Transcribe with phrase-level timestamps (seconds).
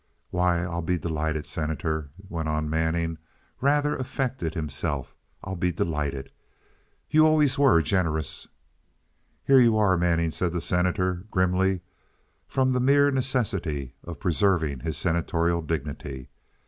[0.31, 2.69] "Why, I'll be delighted, Senator," went on Mr.
[2.69, 3.17] Manning,
[3.61, 5.13] rather affected himself.
[5.43, 6.31] "I'll be delighted.
[7.11, 8.47] You always were generous."
[9.43, 11.81] "Here you are, Manning," said the Senator, grimly,
[12.47, 16.29] from the mere necessity of preserving his senatorial dignity.